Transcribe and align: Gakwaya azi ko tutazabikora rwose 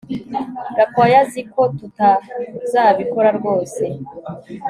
Gakwaya 0.75 1.17
azi 1.23 1.41
ko 1.51 1.61
tutazabikora 1.77 3.29
rwose 3.37 3.83